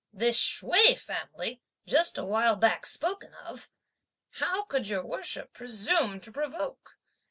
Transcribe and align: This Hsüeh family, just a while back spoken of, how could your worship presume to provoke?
This 0.11 0.39
Hsüeh 0.39 0.97
family, 0.97 1.61
just 1.85 2.17
a 2.17 2.23
while 2.23 2.55
back 2.55 2.87
spoken 2.87 3.35
of, 3.35 3.69
how 4.31 4.63
could 4.63 4.87
your 4.87 5.05
worship 5.05 5.53
presume 5.53 6.19
to 6.21 6.31
provoke? 6.31 6.97